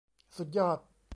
[0.37, 0.77] สุดยอด!